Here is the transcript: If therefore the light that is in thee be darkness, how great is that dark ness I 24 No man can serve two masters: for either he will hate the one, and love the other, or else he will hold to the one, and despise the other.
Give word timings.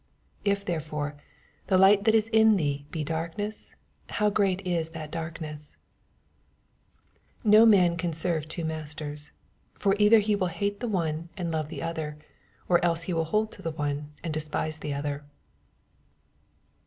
If 0.43 0.65
therefore 0.65 1.15
the 1.67 1.77
light 1.77 2.05
that 2.05 2.15
is 2.15 2.27
in 2.29 2.55
thee 2.57 2.87
be 2.89 3.03
darkness, 3.03 3.75
how 4.09 4.31
great 4.31 4.65
is 4.65 4.89
that 4.89 5.11
dark 5.11 5.39
ness 5.39 5.77
I 7.41 7.41
24 7.43 7.51
No 7.51 7.65
man 7.67 7.97
can 7.97 8.11
serve 8.11 8.47
two 8.47 8.65
masters: 8.65 9.31
for 9.75 9.95
either 9.99 10.17
he 10.17 10.35
will 10.35 10.47
hate 10.47 10.79
the 10.79 10.87
one, 10.87 11.29
and 11.37 11.51
love 11.51 11.69
the 11.69 11.83
other, 11.83 12.17
or 12.67 12.83
else 12.83 13.03
he 13.03 13.13
will 13.13 13.25
hold 13.25 13.51
to 13.51 13.61
the 13.61 13.69
one, 13.69 14.11
and 14.23 14.33
despise 14.33 14.79
the 14.79 14.91
other. 14.95 15.23